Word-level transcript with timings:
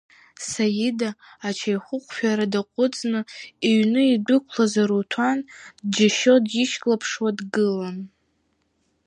Саида 0.49 1.09
ачаихыҟәшәара 1.47 2.45
даҟәыҵны, 2.53 3.19
иҩны 3.67 4.01
идәықәлаз 4.13 4.73
Аруҭан 4.81 5.39
дџьашьо 5.85 6.35
дишьклаԥшуа 6.47 7.29
дгылан. 7.37 7.97